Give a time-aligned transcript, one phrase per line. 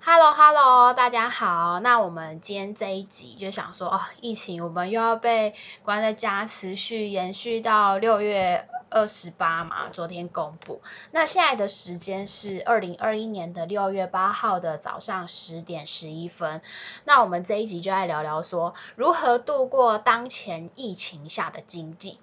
[0.00, 1.80] Hello Hello，大家好。
[1.80, 10.80] 那我们今天这一集就想说，哦，疫情我们又要被关在家，持续延续到六月二十八嘛，昨天公布。
[11.10, 16.62] 那现在的时间是二零二一年的六月八号的早上十点十一分。
[17.04, 22.18] 那我们这一集就来聊聊说，如何度过当前疫情下的经济。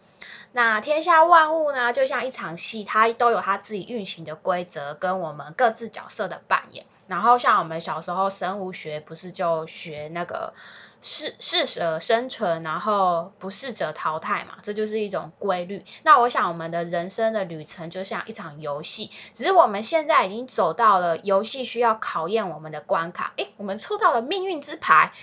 [0.53, 6.85] 那天下万物呢，就像一场戏，它都有它自己运行的规则，跟我们各自角色的扮演。
[7.07, 10.53] 然后像我们小时候生物学不是就学那个
[11.01, 15.85] 适适者生存，然后不适者淘汰嘛，这就是一种规律。
[16.03, 23.33] 那我想我们的人生的旅程就像一场游戏，只是我们现在已经走到了游戏需要考验我们的关卡。
[23.37, 25.13] 诶，我们抽到了命运之牌，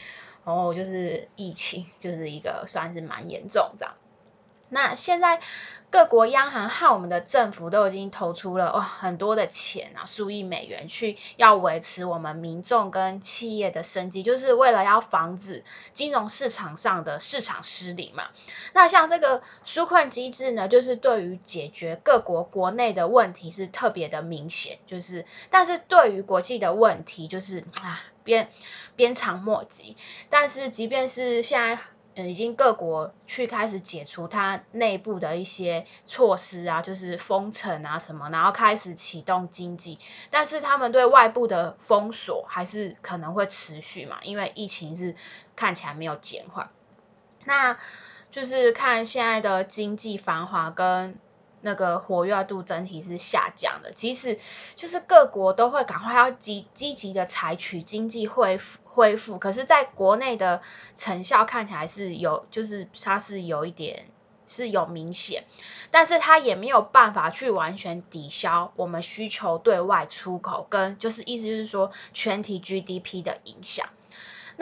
[0.44, 3.94] 然哦，就是疫情，就是一个算是蛮严重这样。
[4.74, 5.38] 那现在
[5.90, 18.28] 各国央行和我们的政府都已经投出了哇很多的钱啊，数亿美元去要维持我们民众跟企业的生计，就是为了要防止金融市场上的市场失灵嘛。
[18.72, 28.50] 那像这个纾困机制呢，就是对于解决各国国内的问题是特别的明显，就是但是对于国际的问题，就是啊鞭
[28.96, 29.98] 鞭长莫及。
[30.30, 31.78] 但是即便是现在。
[32.14, 39.98] 嗯，已经各国去开始解除它内部的一些措施啊，就是封城啊什么，然后开始启动经济，
[40.30, 45.14] 但是他们对外部的封锁还是可能会持续嘛，因为疫情是
[45.56, 46.70] 看起来没有减缓。
[47.44, 47.78] 那
[48.30, 51.18] 就是看现在的经济繁华跟
[51.62, 54.38] 那个活跃度整体是下降的，即使
[54.76, 58.80] 就是各国都会赶快要积积极的采取经济恢复。
[58.94, 60.60] 恢复，可是在国内的
[60.96, 64.04] 成效看起来是有，就是它是有一点
[64.48, 65.44] 是有明显，
[65.90, 73.88] 但是它也没有办法去完全抵消我们需求对外出口跟就是意思就是说全体 GDP 的影响。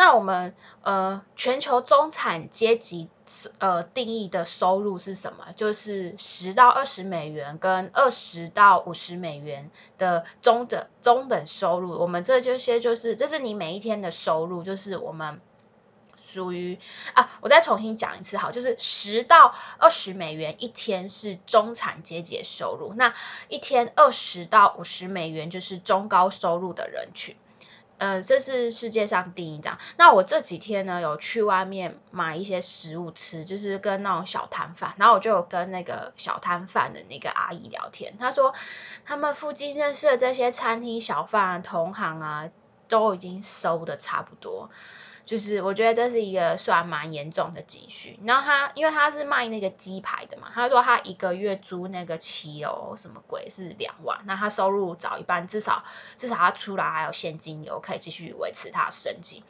[0.01, 3.11] 那我们呃全球中产阶级
[3.59, 5.53] 呃定义的收入是什么？
[5.57, 12.01] 就是十到二十美元跟二十到五十美元的中等中等收入。
[12.01, 15.39] 我们这这些就是这是你每一天的收入，就是我们
[16.17, 16.79] 属于
[17.13, 23.13] 啊，我再重新讲一次好，就是十到二十美元一天是中产阶级收入，那
[23.51, 27.37] 一天二十到五十美元就是中高收入的人群。
[28.01, 29.79] 呃，这是世界上第一张。
[29.99, 38.55] 那我这几天呢，有去外面买一些食物吃，就是跟那种小摊贩，然后我就有跟那个小摊贩的那个阿姨聊天，她说
[39.05, 42.49] 他们附近认识的这些餐厅小贩同行啊，
[42.91, 44.69] 都已经收的差不多。
[45.27, 55.85] 就是我觉得这是一个算蛮严重的积蓄，然后他因为他是卖那个鸡排的嘛，他说他一个月租那个骑楼什么鬼是两万，那他收入早一半，至少
[56.17, 59.45] 至少他出来还有现金流可以继续维持他的生计。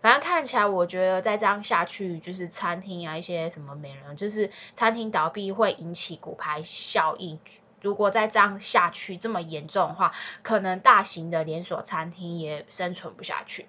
[0.00, 7.40] 反正看起来我觉得再这样下去，就是餐厅啊一些什么美人，就是餐厅倒闭会引起骨牌效应。
[7.84, 10.12] 如果再这样下去这么严重的话，
[10.42, 13.66] 可能大型的连锁餐厅也生存不下去。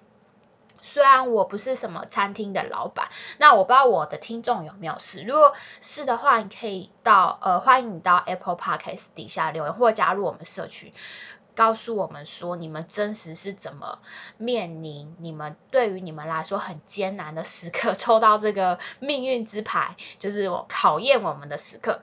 [0.80, 10.94] 虽然我不是什么餐厅的老板，那我不知道我的听众有没有是，如果是的话，你可以到呃欢迎你到 Apple Podcast 底下留言，或加入我们社区，
[11.56, 13.98] 告诉我们说你们真实是怎么
[14.38, 22.00] 面临你们对于你们来说很艰难的时刻， 抽到这个命运之牌，就是我考验我们的时刻。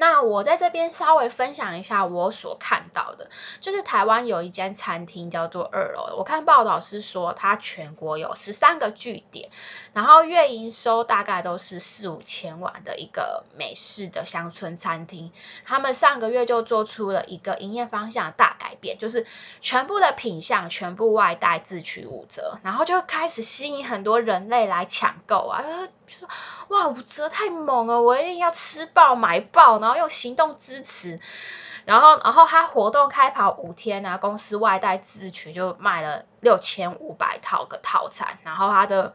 [0.00, 3.28] 那我在这边稍微分享一下我所看到的，
[3.60, 9.50] 就是台湾有一间餐厅叫做二楼，我看报道是说它全国有十三个据点，
[9.92, 15.32] 然后月营收大概都是四五千万的一个美式的乡村餐厅，
[15.64, 19.26] 他们上个月就做出了一个营业方向大改变，就是
[19.60, 25.60] 全部的品相全部外带自取五折，然后就开始吸引很多人类来抢购啊。
[26.08, 26.28] 就说
[26.68, 31.18] 哇五折太猛了，我一定要吃爆买爆呢，然后用行动支持，
[31.86, 39.14] 然后然后他活动开跑五天啊，公司外带自取就卖了六千五百套个套餐，然后他的。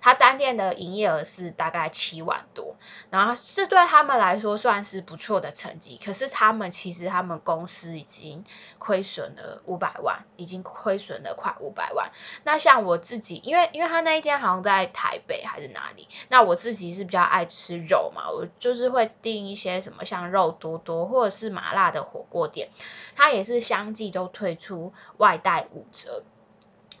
[0.00, 2.76] 他单店的营业额是大概七万多，
[3.10, 5.98] 然后这对他们来说算是不错的成绩。
[6.04, 8.44] 可是他们其实他们公司已经
[8.78, 12.10] 亏损了五百万，已经亏损了快五百万。
[12.44, 22.70] 那像我自己，因为因为他那一间好像在台北还是哪里，那我自己是比较爱吃肉嘛，我就是会订一些什么像肉多多或者是麻辣的火锅店，
[23.16, 26.22] 他也是相继都推出外带五折。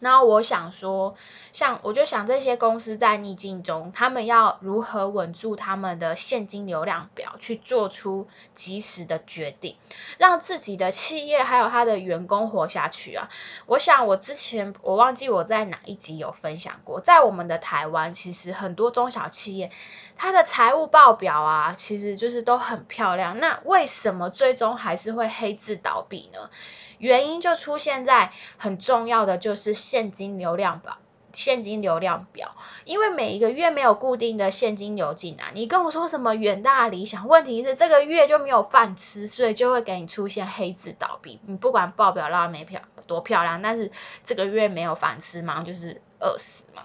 [0.00, 1.14] 那我想说，
[1.52, 9.76] 像我就想这些公司在逆境中，他们要如何稳住他们的现金流量表，去做出及时的决定，
[10.18, 13.28] 让自己的企业还有他的员工活下去啊！
[13.66, 19.72] 我想我之前我忘记我在哪一集有分享过，在我们的台湾，其实很多中小企业，
[20.16, 23.40] 它的财务报表啊，其实就是都很漂亮。
[23.40, 26.50] 那为什么最终还是会黑字倒闭呢？
[26.98, 30.98] 原因就出现在很重要的就是现金流量表，
[31.32, 32.54] 现金流量表，
[32.84, 41.40] 因为每一个月没有固定的现金流进来，你跟我说什么远大理想，问题是这个月就没有饭吃，所以就会给你出现黑字倒闭。
[41.46, 43.90] 你不管报表拉没漂多漂亮，但是
[44.24, 46.82] 这个月没有饭吃嘛，就是饿死嘛。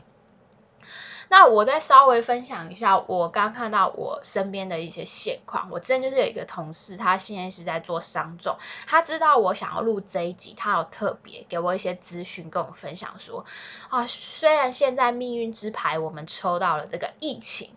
[1.30, 5.70] 那我再稍微分享一下，我刚看到我身边的一些现况。
[5.72, 13.46] 我之前就是有一个同事，他现在是在做商众，他知道我想要录这一集，他有特别给我一些资讯跟我分享说，
[13.90, 17.70] 啊，虽然现在命运之牌我们抽到了这个疫情，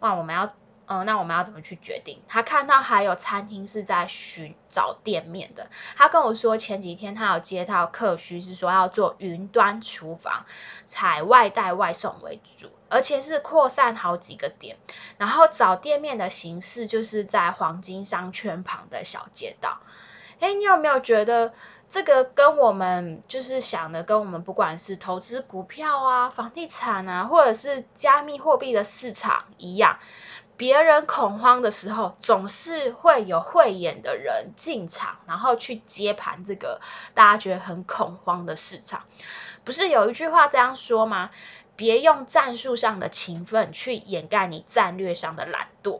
[0.00, 0.52] 哇，我们要。
[0.92, 2.20] 嗯，那我们要怎么去决定？
[2.28, 10.44] 他看到还有餐厅是在寻找店面的，他跟我说前几天他有接到客需，是说要做云端厨房，
[10.84, 14.76] 采外带外送为主，而且是扩散好几个点，
[15.16, 19.80] 然后找店面的形式就是在黄金商圈旁的小街道。
[20.40, 21.54] 哎，你有没有觉得
[21.88, 29.98] 这个跟我们就是想的，跟我们不管是投资股票啊、房地产啊，或者是加密货币的市场一样？
[30.62, 36.80] 别人恐慌的时候，总是会有慧眼的人进场，然后去接盘这个
[37.14, 39.02] 大家觉得很恐慌的市场。
[39.64, 41.30] 不是有一句话这样说吗？
[41.74, 45.98] 别用战术上的勤奋去掩盖你战略上的懒惰。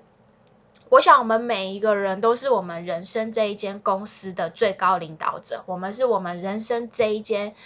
[0.89, 7.57] 我想，我们每一个人都是我们人生这一间公司的最高领导者，我们是我们人生这一间。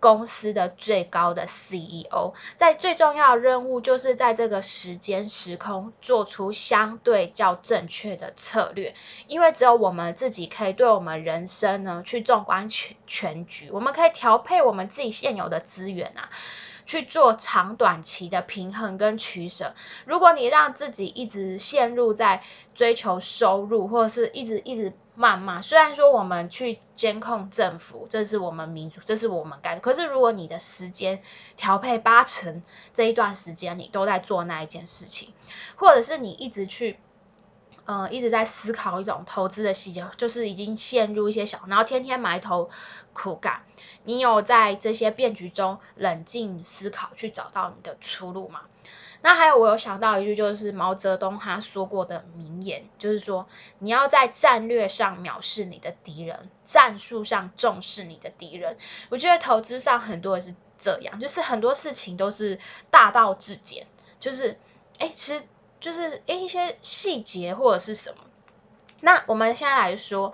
[0.00, 8.94] 公司的最高的 CEO，在最重要的任务就是在这个时间时空做出相对较正确的策略，
[9.26, 16.30] 因为只有我们自己可以对我们人生呢去纵观全全局，我们可以调配我们自己现有的资源啊。
[16.86, 19.74] 去做长短期的平衡跟取舍。
[20.06, 22.42] 如果你让自己一直陷入在
[22.74, 29.78] 追求收入，或者是一直一直谩骂，虽然说我们去监控政府，这是我们民主，这是我们该。
[29.80, 31.20] 可是如果你的时间
[31.56, 32.62] 调配八成
[32.94, 35.34] 这一段时间，你都在做那一件事情，
[35.76, 36.98] 或者是你一直去。
[37.88, 42.68] 嗯，一直在思考一种投资的细节，就是已经陷入一些小，然后天天埋头
[43.12, 43.62] 苦干。
[44.02, 48.62] 你有在这些变局中冷静思考，去找到你的出路吗？
[49.22, 53.46] 那还有，我有想到一句，就是毛泽东他说过的名言，就是说
[53.78, 58.78] 你要在战略上藐视你的敌人，战术上重视你的敌人。
[59.10, 62.58] 我觉得投资上很多也是这样，就是很多事情都是
[62.90, 63.86] 大道至简，
[64.18, 64.58] 就是
[64.98, 65.44] 哎，其实。
[65.80, 68.24] 就是诶一些细节或者是什么，
[69.00, 70.32] 那我们现在来说，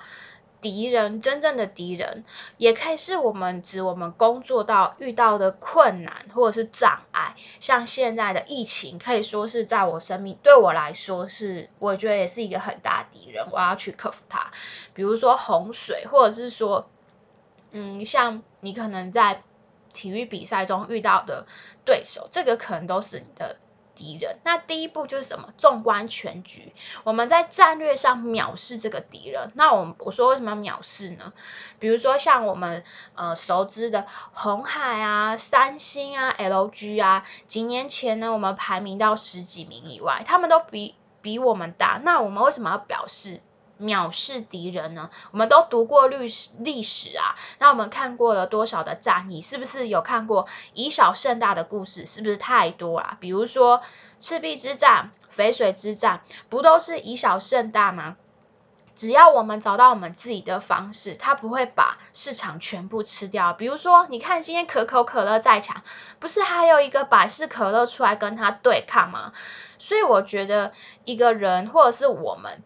[0.61, 2.25] 敌人真正的敌人，
[2.57, 14.53] 也可以是我们指我们工作到遇到的困难或者是障碍，像现在的疫情，可以说是在我生命对我来说是，我觉得也是一个很大敌人，我要去克服它。
[14.95, 16.89] 比如说洪水，或者是说，
[17.73, 19.43] 嗯，像你可能在
[19.93, 21.47] 体育比赛中遇到的
[21.85, 23.57] 对手，这个可能都是你的。
[23.95, 25.53] 敌人，那第一步就是什么？
[25.59, 26.73] 纵观全局，
[27.05, 29.53] 我们在战略上藐视这个敌人。
[29.55, 31.33] 那我我说为什么要藐视呢？
[31.79, 32.85] 比如说像我们
[33.15, 42.01] 呃熟知的红海啊、三星啊、LG 啊，几年前呢我们排名到十几名以外，他们都比比我们大。
[42.03, 43.41] 那我们为什么要表示？
[43.81, 45.11] 藐视敌人呢？
[45.33, 49.41] 我们都读过历史历史啊，那我们看过了多少的战役？
[49.43, 52.07] 是不是有看过以小胜大的故事？
[52.07, 53.17] 是不是太多了？
[53.19, 53.83] 比如说
[54.21, 58.17] 赤壁之战、淝水之战，不都是以小胜大吗？
[58.95, 63.55] 只要我们找到我们自己的方式，它不会把市场全部吃掉。
[63.55, 65.83] 比如说，你看今天可口可乐在抢，
[66.21, 69.33] 不是还有一个百事可乐出来跟它对抗吗？
[69.79, 70.73] 所以我觉得
[71.05, 72.63] 一个人或者是我们。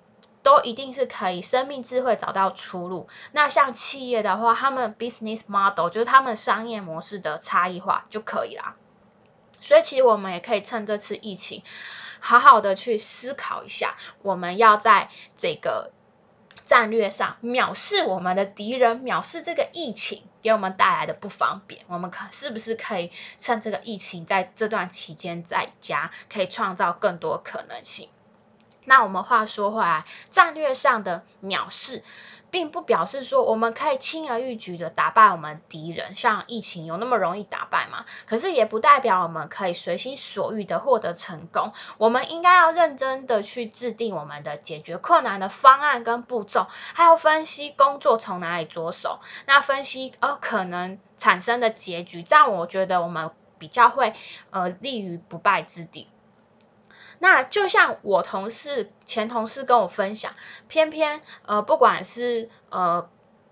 [0.47, 3.09] 都一定是可以生命智慧找到出路。
[3.33, 8.76] 那像企业的话，他们 business model 就是他们商业模式的差异化就可以啦。
[9.61, 11.65] 所以其实我们也可以趁这次疫情，
[12.21, 15.91] 好好的去思考一下，我们要在这个
[16.65, 21.85] 战略上藐视我们的敌人，藐视这个疫情给我们带来的不方便。
[21.88, 23.11] 我们可是不是可以
[23.41, 28.09] 趁这个疫情在这段期间在家，可以创造更多可能性？
[28.87, 32.02] 那我们话说回来，战略上的藐视，
[32.50, 38.07] 并不表示说我们可以轻而易举的打败我们敌人，像疫情有那么容易打败吗？
[38.26, 41.73] 可是也不代表我们可以随心所欲的获得成功。
[41.99, 54.14] 我们应该要认真的去制定我们的解决困难的方案跟步骤，还要分析工作从哪里着手，那分析呃可能产生的结局，这样我觉得我们比较会
[54.50, 56.09] 呃立于不败之地。
[57.19, 60.35] 那就像我同事前同事跟我分享，
[60.69, 63.09] 偏偏呃不管是呃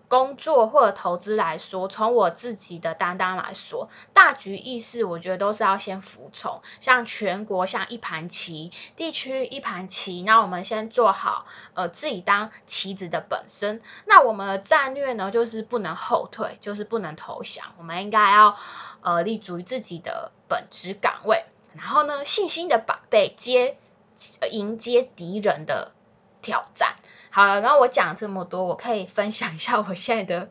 [0.07, 6.61] 工作或者投资来说，从我自己的担当来说，大局意识我觉得都是要先服从。
[6.81, 13.81] 像全国像一盘棋，地区一盘棋，那我们先做好呃自己当棋子的本身。
[14.05, 18.57] 那我们的战略呢，就是不能后退，就是不能投降，我们应该要
[19.01, 21.45] 呃立足于自己的本职岗位。
[21.77, 23.77] 然后呢，信心的把备接
[24.51, 25.93] 迎接敌人的
[26.43, 26.97] 挑战。
[27.31, 30.49] 好了，然后我讲这么多，我可以分享一下我现在的，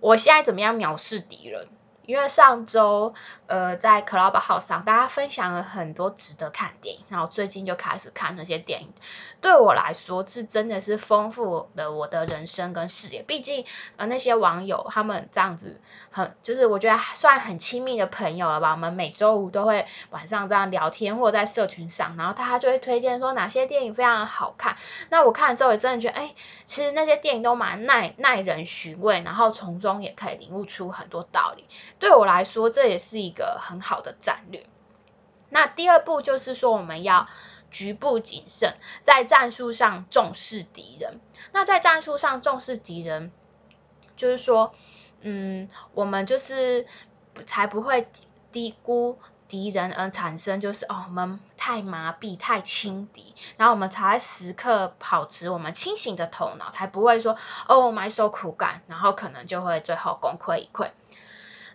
[0.00, 1.68] 我现在怎么样藐视敌人。
[2.06, 3.14] 因为上周，
[3.46, 8.92] 呃，在 Club 号上，大家分享了很多值得看电影，然后最近就开始看那些电影。
[9.40, 13.22] 对我来说，是真的是丰富了我的人生跟视野。
[13.22, 13.64] 毕竟，
[13.96, 15.80] 呃，那些网友他们这样子，
[16.10, 18.72] 很就是我觉得算很亲密的朋友了吧。
[18.72, 24.76] 我们每周五都会晚上这样聊天，或者在社群上，然后他就会推荐说哪些电影非常好看。
[25.10, 26.34] 那我看了之后也真的觉得，哎，
[26.64, 31.64] 其实那些电影都蛮耐耐人寻味，然后从中也可以领悟出很多道理。
[31.98, 34.66] 对我来说，这也是一个很好的战略。
[35.48, 37.28] 那第二步就是说，我们要
[37.70, 41.20] 局部谨慎，在战术上重视敌人。
[41.52, 43.30] 那在战术上重视敌人，
[44.16, 44.74] 就是说，
[45.20, 46.86] 嗯，我们就是
[47.46, 48.08] 才不会
[48.50, 57.36] 低估敌人，而产生就是哦，我们太麻痹、太轻敌，然后我们才时刻保持我们清醒的头脑，才不会说
[57.68, 60.90] 哦埋首苦干，然后可能就会最后功亏一篑。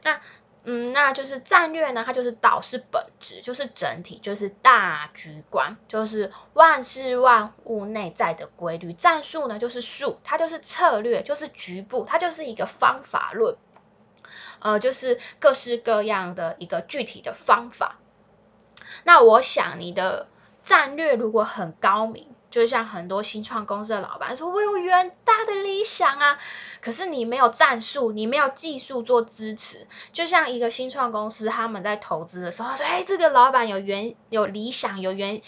[0.04, 0.20] 那，
[0.64, 8.94] 嗯，那就是战略呢，它就是道，是本质，就是整体，就是大局观，就是万事万物内在的规律。
[8.94, 13.58] 战术呢，就是术，它就是策略，就是局部，它就是一个方法论，
[14.60, 17.98] 呃，就是各式各样的一个具体的方法。
[19.04, 20.28] 那我想你的
[20.64, 22.28] 战略如果很高明。
[22.52, 26.40] 就像很多新创公司的老板说：“我有远大的理想啊，
[26.82, 35.42] 可是你没有战术，你没有技术做支持。”就像一个新创公司，他们在投资的时候说：“哎，这个老板有远有理想，有远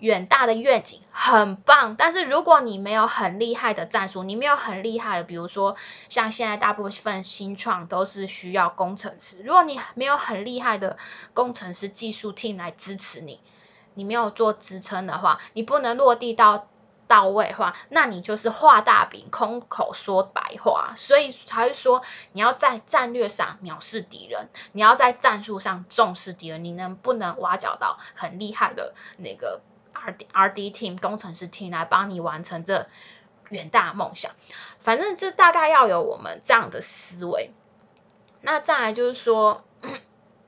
[0.00, 5.76] 远大的愿景，很棒。”但是如果你没有很厉害的战术，你没有很厉害的，比如说
[6.08, 10.96] 像现在大部分新创都是需要工程师，如果你没有很厉害的
[11.32, 13.40] 工程师技术 team 来支持你。
[13.94, 16.68] 你没有做支撑的话，你不能落地到
[17.06, 20.94] 到位话，那你就是画大饼，空口说白话。
[20.96, 26.62] 所以才会说，你要在战略上藐视敌人，你要在战术上重视敌人。
[26.62, 29.60] 你能不能挖角到很厉害的那个
[29.92, 32.86] R D R D team 工程师 team 来帮你完成这
[33.48, 34.32] 远大梦想？
[34.78, 37.50] 反正这大概要有我们这样的思维。
[38.40, 39.64] 那再来就是说。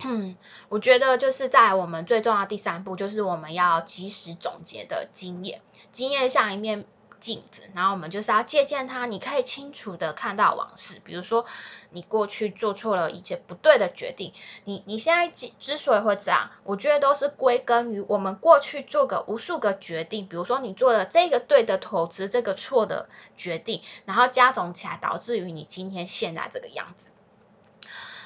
[0.04, 0.36] 嗯，
[0.68, 5.60] 我觉得就是在我们最重要第三步，就是我们要及时总结的经验。
[5.92, 6.84] 经验像一面
[7.20, 9.06] 镜子，然后我们就是要借鉴它。
[9.06, 11.44] 你可以清楚的看到往事，比如说
[11.90, 14.32] 你过去做错了一些不对的决定，
[14.64, 27.10] 你你现在之之所以会这样，我觉得都是归根于我们过去做个无数个决定，比如说你做了这个对的投资，这个错的决定，然后加总起来，导致于你今天现在这个样子。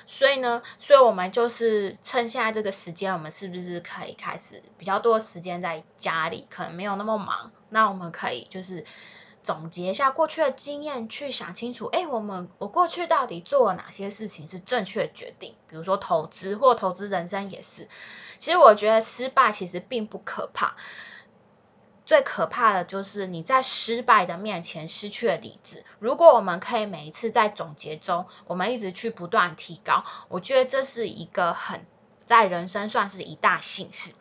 [0.06, 7.50] 所以呢，所以我们就是趁现在这个时间，我们是不是可以开始比较多时间在家里，可能没有那么忙。
[7.68, 8.84] 那我们可以就是
[9.42, 15.54] 总结一下过去的经验，去想清楚，哎，我们我过去到底做了哪些事情是正确的决定？
[15.68, 17.88] 比如说投资或投资人生也是。
[18.38, 20.76] 其实我觉得失败其实并不可怕。
[22.06, 25.84] 最可怕的就是你在失败的面前失去了理智。
[25.98, 31.84] 如果我们可以每一次在总结中，我们一直去不断提高，我觉得这是一个很
[32.24, 34.12] 在人生算是一大幸事。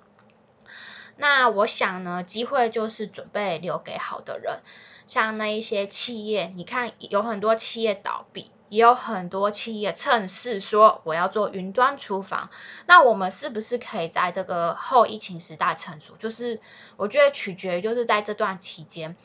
[1.15, 4.59] 那我想呢，机会就是准备留给好的人。
[5.07, 8.51] 像那一些企业，你看有很多企业倒闭。
[8.69, 12.50] 也有很多企业趁势说我要做云端厨房，
[12.88, 16.15] 那我们是不是可以在这个后疫情时代成熟？
[16.17, 16.60] 就是
[16.98, 19.15] 我觉得取决于就是在这段期间，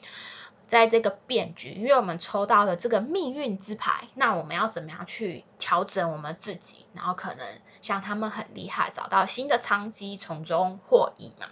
[0.66, 7.46] 在这个变局，因为我们抽到了这个命运之牌，那我们要怎么样去调整我们自己，然后可能
[7.80, 11.46] 像他们很厉害，找到新的商机，从中获益嘛。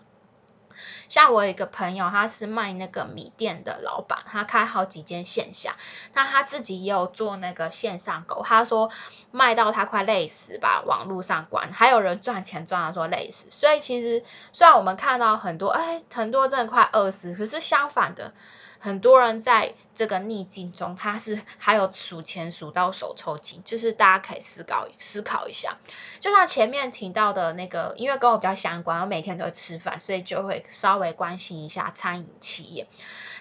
[1.09, 5.77] 像我有一个朋友，他是卖那个米店的老板，他开好几间线下，
[6.15, 8.91] 那他自己也有做那个线上购，他说
[9.31, 13.49] 卖到他快累死吧，网络上关，还有人赚钱赚到说累死。
[13.51, 18.33] 所以其实虽然我们看到很多，哎，很多真的快饿死，可是相反的。
[18.81, 25.79] 很多人在这个逆境中，他是还有数钱数到手抽筋，就是大家可以思考思考一下。
[26.21, 32.87] 就像前面提到的那个，因为跟我比较相关，我每天都会吃饭，所以就会稍微关心一下餐饮企业。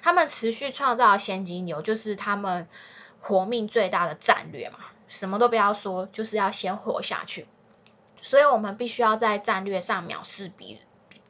[0.01, 2.67] 他们持续创造现金流，就是他们
[3.22, 4.79] 活命最大的战略嘛。
[5.08, 7.48] 什么都不要说，就是要先活下去。
[8.24, 10.82] 所以我们必须要在战略上藐视敌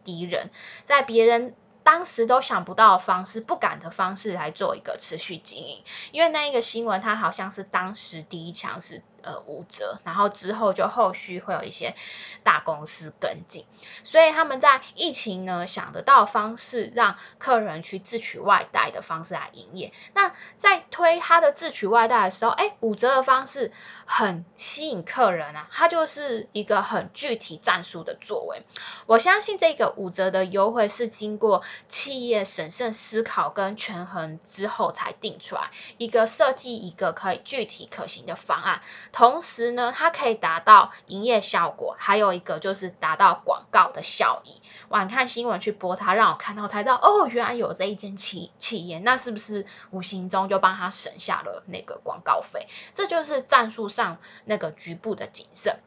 [0.05, 0.49] 敌人，
[0.85, 1.53] 在别人。
[1.87, 9.01] 当时都想不到的方式，不敢的方式来做一个持续经营，因为那一个新闻，它好像是当时第一枪是。
[9.23, 11.95] 呃，五折，然后之后就后续会有一些
[12.43, 13.65] 大公司跟进，
[14.03, 19.91] 所以他们在疫情呢想得到方式让客人去自取外带的方式来营业。
[20.13, 23.71] 那在推他的自取外带的时候，哎，五折的方式
[24.05, 28.63] 很吸引客人啊，它就是一个很具体战术的作为。
[29.07, 38.81] 我相信这个五折的优惠是经过企业审慎思考跟权衡之后才定出来，一个设计一个可以具体可行的方案。
[39.11, 44.61] 同时呢，它可以达到营业效果，还有一个就是达到广告的效益。
[44.89, 52.67] 晚看新闻去播它，让我看到才知道，哦，原来有这一间企企业，那是不是无形中就帮他省下了那个广告费？
[52.93, 55.79] 这就是战术上那个局部的谨慎。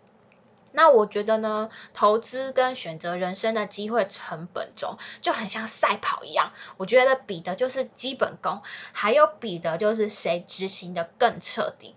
[0.72, 6.52] 那我觉得呢，投资跟选择人生的机会成本中，就很像赛跑一样。
[6.76, 8.62] 我觉得比的就是基本功，
[8.92, 11.96] 还有比的就是谁执行的更彻底。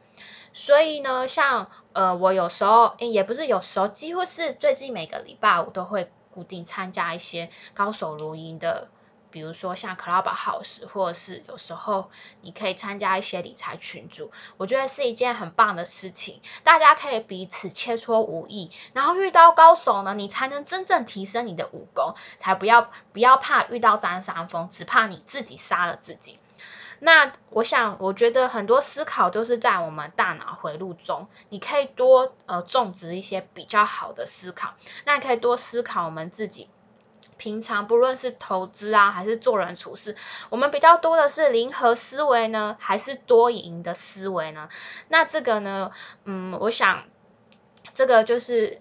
[0.53, 8.87] 所以呢，像呃，我有时候也不是有时候，几乎是最近每个礼拜我都会固定参加一些高手如云的，
[9.31, 16.39] 比如说像 Clubhouse，或者是有时候你可以参加一些理财群组，我觉得是一件很棒的事情。
[16.63, 26.39] 大家可以彼此切磋武艺，然后遇到高手呢，你才能真正提升你的武功，才不要不要怕遇到张三丰，只怕你自己杀了自己。
[27.05, 34.75] 那我想，我觉得很多思考都是在我们大脑回路中，你可以多呃种植一些比较好的思考。
[35.05, 36.69] 那你可以多思考我们自己
[37.35, 40.15] 平常不论是投资啊，还是做人处事，
[40.49, 44.69] 我们比较多的是零和思维呢，还是多赢的思维呢？
[45.09, 45.91] 那这个呢，
[46.23, 47.03] 嗯，我想
[47.93, 48.79] 这个就是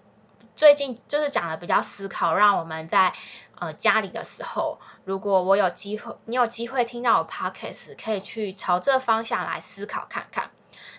[0.55, 3.13] 最近就是讲的比较思考，让我们在。
[3.55, 10.51] 呃，家里的时候，如果我有机会，你有机会听到我 podcast，可以去朝这方向来思考看看。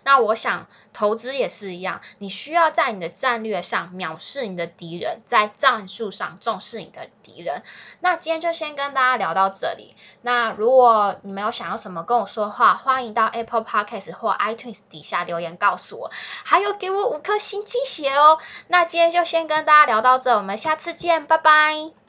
[0.02, 7.62] 那我想投资也是一样，你需要在你的战略上藐视你的敌人，在战术上重视你的敌人。
[8.00, 9.96] 那今天就先跟大家聊到这里。
[10.22, 16.10] 那如果你们有想要什么跟我说话，欢迎到 Apple Podcast 或 iTunes 底下留言告诉我，
[16.44, 18.38] 还有给我五颗星鸡血哦。
[18.68, 21.94] 那今天就先跟大家聊到这，我们下次见，拜拜。